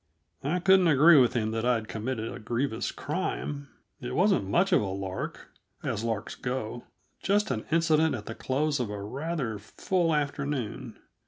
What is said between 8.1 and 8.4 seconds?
at the